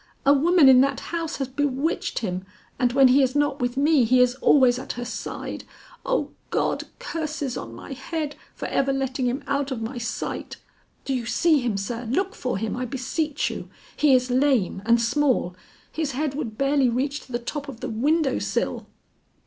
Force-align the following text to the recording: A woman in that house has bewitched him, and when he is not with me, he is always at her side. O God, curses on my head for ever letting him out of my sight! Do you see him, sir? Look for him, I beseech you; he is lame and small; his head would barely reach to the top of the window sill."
A 0.25 0.33
woman 0.33 0.67
in 0.67 0.81
that 0.81 0.99
house 1.11 1.35
has 1.35 1.47
bewitched 1.47 2.17
him, 2.25 2.43
and 2.79 2.91
when 2.91 3.09
he 3.09 3.21
is 3.21 3.35
not 3.35 3.61
with 3.61 3.77
me, 3.77 4.03
he 4.03 4.19
is 4.19 4.33
always 4.41 4.79
at 4.79 4.93
her 4.93 5.05
side. 5.05 5.63
O 6.03 6.31
God, 6.49 6.85
curses 6.97 7.55
on 7.55 7.75
my 7.75 7.93
head 7.93 8.35
for 8.55 8.67
ever 8.69 8.91
letting 8.91 9.27
him 9.27 9.43
out 9.45 9.69
of 9.69 9.79
my 9.83 9.99
sight! 9.99 10.57
Do 11.05 11.13
you 11.13 11.27
see 11.27 11.59
him, 11.59 11.77
sir? 11.77 12.07
Look 12.09 12.33
for 12.33 12.57
him, 12.57 12.75
I 12.75 12.85
beseech 12.85 13.51
you; 13.51 13.69
he 13.95 14.15
is 14.15 14.31
lame 14.31 14.81
and 14.87 14.99
small; 14.99 15.55
his 15.91 16.13
head 16.13 16.33
would 16.33 16.57
barely 16.57 16.89
reach 16.89 17.19
to 17.27 17.31
the 17.31 17.37
top 17.37 17.67
of 17.69 17.81
the 17.81 17.89
window 17.91 18.39
sill." 18.39 18.87